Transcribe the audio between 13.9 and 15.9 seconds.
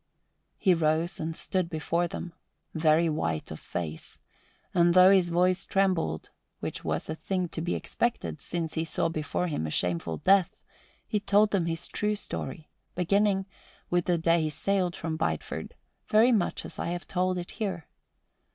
with the day he sailed from Bideford,